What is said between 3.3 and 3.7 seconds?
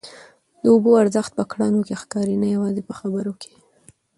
کي.